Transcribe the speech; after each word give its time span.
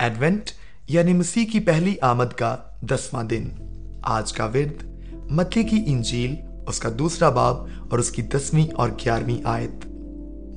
Advent 0.00 0.50
یعنی 0.88 1.12
مسیح 1.12 1.44
کی 1.52 1.60
پہلی 1.60 1.94
آمد 2.00 2.32
کا 2.36 2.56
دسواں 2.82 3.24
دن۔ 3.24 3.48
آج 4.02 4.32
کا 4.32 4.44
ورد 4.44 4.84
متی 5.30 5.62
کی 5.62 5.82
انجیل، 5.86 6.34
اس 6.66 6.78
کا 6.78 6.88
دوسرا 6.98 7.28
باب 7.28 7.56
اور 7.90 7.98
اس 7.98 8.10
کی 8.10 8.22
دسویں 8.22 8.66
اور 8.74 8.88
گیارہویں 8.88 9.38
آیت۔ 9.44 9.86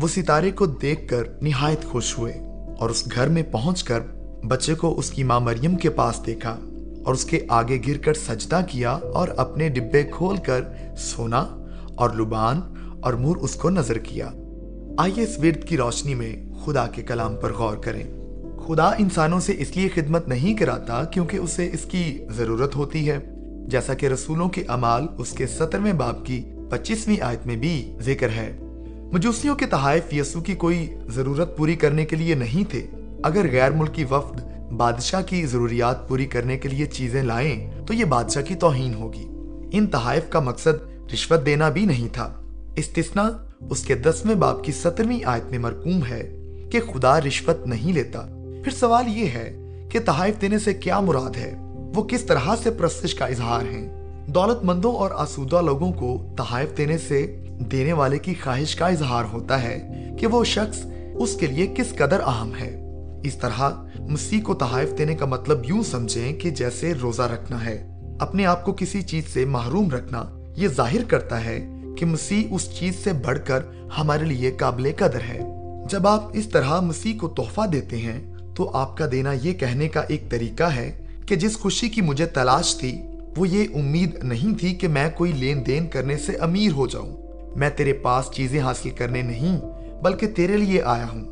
وہ 0.00 0.08
ستارے 0.08 0.50
کو 0.50 0.66
دیکھ 0.66 1.08
کر 1.08 1.22
نہایت 1.42 1.84
خوش 1.84 2.18
ہوئے 2.18 2.32
اور 2.78 2.90
اس 2.90 3.08
گھر 3.14 3.28
میں 3.28 3.42
پہنچ 3.42 3.84
کر 3.84 4.00
بچے 4.44 4.74
کو 4.74 4.98
اس 4.98 5.10
کی 5.10 5.24
ماں 5.24 5.40
مریم 5.40 5.76
کے 5.76 5.90
پاس 5.90 6.20
دیکھا 6.26 6.58
اور 7.04 7.14
اس 7.14 7.24
کے 7.24 7.40
آگے 7.48 7.78
گر 7.88 7.98
کر 7.98 8.14
سجدہ 8.14 8.60
کیا 8.68 8.90
اور 8.90 9.28
اپنے 9.36 9.68
ڈبے 9.68 10.02
کھول 10.02 10.36
کر 10.36 10.60
سونا 10.98 11.46
اور 11.94 12.10
لبان 12.10 12.60
اور 13.00 13.14
مور 13.14 13.36
اس 13.36 13.54
کو 13.54 13.70
نظر 13.70 13.98
کیا۔ 13.98 14.28
آئیے 14.98 15.22
اس 15.22 15.38
ورد 15.38 15.64
کی 15.64 15.76
روشنی 15.76 16.14
میں 16.14 16.36
خدا 16.64 16.86
کے 16.86 17.02
کلام 17.02 17.36
پر 17.36 17.52
غور 17.52 17.76
کریں۔ 17.76 18.21
خدا 18.68 18.86
انسانوں 18.86 19.40
سے 19.40 19.54
اس 19.58 19.76
لیے 19.76 19.88
خدمت 19.88 20.28
نہیں 20.28 20.56
کراتا 20.56 21.04
کیونکہ 21.04 21.36
اسے 21.36 21.70
اس 21.72 21.84
کی 21.84 22.18
ضرورت 22.36 22.76
ہوتی 22.76 23.10
ہے۔ 23.10 23.18
جیسا 23.68 23.94
کہ 23.94 24.06
رسولوں 24.06 24.48
کے 24.48 24.64
امال 24.68 25.06
اس 25.18 25.30
کے 25.30 25.46
سترویں 25.46 25.92
باپ 25.92 26.26
کی 26.26 26.44
پچیسویں 26.70 27.20
آیت 27.20 27.46
میں 27.46 27.56
بھی 27.56 27.96
ذکر 28.00 28.28
ہے۔ 28.28 28.56
مجوسیوں 29.12 29.54
کے 29.54 29.66
تحائف 29.66 30.14
یسو 30.14 30.40
کی 30.40 30.54
کوئی 30.54 30.94
ضرورت 31.08 31.56
پوری 31.56 31.74
کرنے 31.74 32.04
کے 32.04 32.16
لیے 32.16 32.34
نہیں 32.34 32.70
تھے۔ 32.70 32.86
اگر 33.22 33.46
غیر 33.52 33.70
ملکی 33.70 34.04
وفد 34.04 34.40
بادشاہ 34.72 35.22
کی 35.22 35.46
ضروریات 35.46 36.08
پوری 36.08 36.26
کرنے 36.26 36.58
کے 36.58 36.68
لیے 36.68 36.86
چیزیں 36.86 37.22
لائیں 37.22 37.70
تو 37.86 37.94
یہ 37.94 38.04
بادشاہ 38.04 38.42
کی 38.42 38.54
توہین 38.54 38.94
ہوگی۔ 38.94 39.26
ان 39.72 39.86
تحائف 39.86 40.22
کا 40.28 40.40
مقصد 40.40 41.08
رشوت 41.12 41.46
دینا 41.46 41.68
بھی 41.68 41.86
نہیں 41.86 42.08
تھا۔ 42.12 42.42
استثنا 42.76 43.30
اس 43.70 43.82
کے 43.82 43.94
دسویں 43.94 44.34
باپ 44.34 44.64
کی 44.64 44.72
سترویں 44.72 45.20
آیت 45.24 45.50
میں 45.50 45.58
مرکوم 45.58 46.00
ہے 46.10 46.36
کہ 46.70 46.80
خدا 46.80 47.20
رشوت 47.20 47.66
نہیں 47.66 47.92
لیتا۔ 47.92 48.38
پھر 48.64 48.72
سوال 48.72 49.18
یہ 49.18 49.26
ہے 49.26 49.56
کہ 49.90 50.00
تحائف 50.00 50.40
دینے 50.40 50.58
سے 50.58 50.74
کیا 50.74 51.00
مراد 51.00 51.36
ہے؟ 51.36 51.54
وہ 51.94 52.02
کس 52.02 52.22
طرح 52.22 52.56
سے 52.62 52.70
پرستش 52.70 53.14
کا 53.14 53.26
اظہار 53.26 53.62
ہیں؟ 53.62 53.88
دولت 54.26 54.64
مندوں 54.64 54.92
اور 54.92 55.10
آسودہ 55.14 55.62
لوگوں 55.62 55.92
کو 55.92 56.34
تحائف 56.36 56.76
دینے 56.76 56.98
سے 56.98 57.44
دینے 57.58 57.92
والے 57.92 58.18
کی 58.18 58.34
خواہش 58.34 58.76
کا 58.76 58.86
اظہار 58.86 59.24
ہوتا 59.32 59.62
ہے 59.62 59.88
کہ 60.18 60.26
وہ 60.26 60.44
شخص 60.44 60.86
اس 61.14 61.36
کے 61.36 61.46
لیے 61.46 61.66
کس 61.66 61.94
قدر 61.96 62.20
اہم 62.20 62.52
ہے۔ 62.60 62.80
اس 63.24 63.36
طرح 63.36 63.70
مسیح 63.98 64.40
کو 64.42 64.54
تحائف 64.54 64.98
دینے 64.98 65.14
کا 65.14 65.26
مطلب 65.26 65.58
یوں 65.68 65.82
سمجھیں 65.82 66.32
کہ 66.32 66.50
جیسے 66.50 66.92
روزہ 67.02 67.22
رکھنا 67.22 67.64
ہے، 67.64 67.88
اپنے 68.20 68.46
آپ 68.46 68.64
کو 68.64 68.72
کسی 68.72 69.02
چیز 69.02 69.24
سے 69.26 69.44
محروم 69.44 69.90
رکھنا، 69.90 70.24
یہ 70.56 70.68
ظاہر 70.68 71.04
کرتا 71.04 71.44
ہے 71.44 71.66
کہ 71.96 72.06
مسیح 72.06 72.44
اس 72.50 72.78
چیز 72.78 72.94
سے 73.04 73.12
بڑھ 73.12 73.38
کر 73.44 73.60
ہمارے 73.98 74.24
لیے 74.24 74.50
قابل 74.50 74.90
قدر 74.96 75.20
ہے۔ 75.28 75.40
جب 75.90 76.06
آپ 76.06 76.24
اس 76.32 76.48
طرح 76.48 76.80
مسیح 76.80 77.18
کو 77.20 77.28
تحفہ 77.28 77.66
دیتے 77.66 77.96
ہیں 77.96 78.31
تو 78.54 78.70
آپ 78.74 78.96
کا 78.96 79.06
دینا 79.12 79.32
یہ 79.32 79.52
کہنے 79.52 79.88
کا 79.88 80.00
ایک 80.00 80.30
طریقہ 80.30 80.64
ہے 80.64 81.06
کہ 81.26 81.36
جس 81.36 81.58
خوشی 81.58 81.88
کی 81.88 82.00
مجھے 82.00 82.26
تلاش 82.26 82.76
تھی، 82.76 83.02
وہ 83.36 83.48
یہ 83.48 83.64
امید 83.74 84.18
نہیں 84.22 84.58
تھی 84.58 84.74
کہ 84.74 84.88
میں 84.88 85.10
کوئی 85.14 85.32
لین 85.32 85.66
دین 85.66 85.86
کرنے 85.86 86.16
سے 86.16 86.36
امیر 86.36 86.72
ہو 86.72 86.86
جاؤں۔ 86.86 87.16
میں 87.56 87.70
تیرے 87.70 87.92
پاس 87.92 88.30
چیزیں 88.34 88.60
حاصل 88.60 88.90
کرنے 88.90 89.22
نہیں، 89.22 89.60
بلکہ 90.02 90.26
تیرے 90.26 90.56
لیے 90.56 90.82
آیا 90.82 91.06
ہوں۔ 91.12 91.24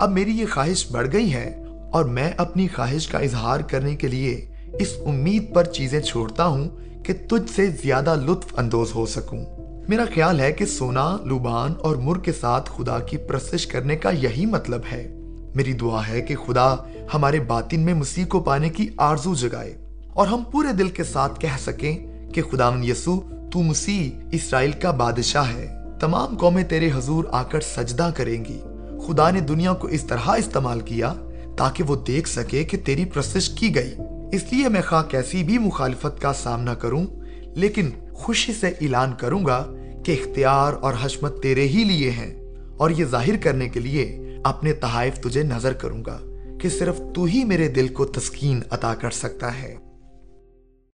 اب 0.00 0.12
میری 0.12 0.30
یہ 0.30 0.46
خواہش 0.52 0.90
بڑھ 0.90 1.08
گئی 1.12 1.32
ہے 1.32 1.64
اور 1.92 2.04
میں 2.04 2.32
اپنی 2.36 2.68
خواہش 2.68 3.08
کا 3.08 3.18
اظہار 3.18 3.60
کرنے 3.60 3.96
کے 3.96 4.08
لیے 4.08 4.46
اس 4.78 4.88
امید 5.06 5.54
پر 5.54 5.64
چیزیں 5.64 6.00
چھوڑتا 6.00 6.46
ہوں 6.46 6.68
کہ 7.04 7.12
تجھ 7.28 7.50
سے 7.56 7.66
زیادہ 7.66 8.14
لطف 8.26 8.58
اندوز 8.58 8.94
ہو 8.94 9.06
سکوں۔ 9.06 9.44
میرا 9.88 10.04
خیال 10.14 10.40
ہے 10.40 10.52
کہ 10.52 10.66
سونا 10.66 11.16
لوبان 11.24 11.74
اور 11.78 11.96
مر 11.96 12.18
کے 12.18 12.32
ساتھ 12.32 12.70
خدا 12.76 12.98
کی 12.98 13.16
پرستش 13.16 13.66
کرنے 13.66 13.96
کا 13.96 14.10
یہی 14.10 14.46
مطلب 14.46 14.80
ہے۔ 14.92 15.17
میری 15.54 15.72
دعا 15.72 16.08
ہے 16.08 16.20
کہ 16.20 16.36
خدا 16.36 16.74
ہمارے 17.14 17.40
باطن 17.40 17.80
میں 17.80 17.94
مسیح 17.94 18.24
کو 18.24 18.40
پانے 18.40 18.68
کی 18.68 18.88
آرزو 18.96 19.34
جگائے 19.34 19.76
اور 20.08 20.26
ہم 20.26 20.42
پورے 20.52 20.72
دل 20.72 20.88
کے 20.88 21.04
ساتھ 21.04 21.40
کہہ 21.40 21.58
سکیں 21.60 21.98
کہ 22.32 22.42
خدا 22.42 22.70
من 22.70 22.84
یسو 22.84 23.20
تو 23.52 23.62
مسیح 23.62 24.28
اسرائیل 24.32 24.70
کا 24.72 24.90
بادشاہ 24.90 25.52
ہے۔ 25.54 25.68
تمام 26.00 26.36
قومیں 26.36 26.64
تیرے 26.64 26.90
حضور 26.94 27.24
آ 27.32 27.42
کر 27.42 27.60
سجدہ 27.60 28.10
کریں 28.16 28.44
گی۔ 28.44 28.60
خدا 29.06 29.30
نے 29.30 29.40
دنیا 29.40 29.72
کو 29.72 29.88
اس 29.88 30.04
طرح 30.04 30.28
استعمال 30.28 30.80
کیا 30.80 31.14
تاکہ 31.58 31.84
وہ 31.84 31.96
دیکھ 32.06 32.28
سکے 32.28 32.64
کہ 32.64 32.76
تیری 32.84 33.04
پرستش 33.04 33.48
کی 33.50 33.74
گئی۔ 33.74 33.94
اس 34.32 34.52
لیے 34.52 34.68
میں 34.68 34.82
خواہ 34.88 35.02
کیسی 35.02 35.42
بھی 35.42 35.58
مخالفت 35.58 36.22
کا 36.22 36.32
سامنا 36.32 36.74
کروں، 36.74 37.06
لیکن 37.54 37.90
خوشی 38.12 38.52
سے 38.52 38.68
اعلان 38.68 39.12
کروں 39.18 39.46
گا 39.46 39.72
کہ 40.04 40.12
اختیار 40.12 40.72
اور 40.72 40.94
حشمت 41.02 41.42
تیرے 41.42 41.68
ہی 41.68 41.84
لیے 41.84 42.10
ہیں 42.10 42.40
اور 42.76 42.90
یہ 42.90 43.04
ظاہر 43.04 43.36
کرنے 43.42 43.68
کے 43.68 43.80
لیے 43.80 44.27
اپنے 44.44 44.72
تحائف 44.72 45.20
تجھے 45.20 45.42
نظر 45.42 45.72
کروں 45.72 46.04
گا 46.04 46.18
کہ 46.60 46.68
صرف 46.68 47.00
تو 47.14 47.24
ہی 47.24 47.44
میرے 47.44 47.68
دل 47.68 47.88
کو 47.88 48.04
تسکین 48.04 48.60
عطا 48.70 48.94
کر 48.94 49.10
سکتا 49.10 49.62
ہے۔ 49.62 49.76